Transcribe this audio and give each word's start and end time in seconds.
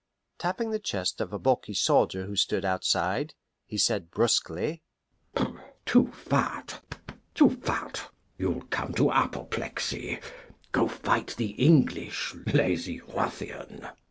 Tapping 0.39 0.71
the 0.71 0.79
chest 0.79 1.21
of 1.21 1.31
a 1.31 1.37
bulky 1.37 1.75
soldier 1.75 2.25
who 2.25 2.35
stood 2.35 2.65
outside, 2.65 3.35
he 3.67 3.77
said 3.77 4.09
brusquely, 4.09 4.81
"Too 5.85 6.11
fat, 6.11 6.81
too 7.35 7.51
fat; 7.57 8.09
you'll 8.35 8.63
come 8.71 8.93
to 8.95 9.11
apoplexy. 9.11 10.19
Go 10.71 10.87
fight 10.87 11.35
the 11.37 11.51
English, 11.51 12.33
lazy 12.51 12.99
ruffian!" 12.99 13.89